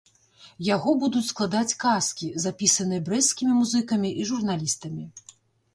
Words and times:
Яго 0.75 0.93
будуць 1.03 1.25
складаць 1.31 1.77
казкі, 1.85 2.31
запісаныя 2.47 3.05
брэсцкімі 3.11 3.53
музыкамі 3.61 4.09
і 4.23 4.29
журналістамі. 4.33 5.03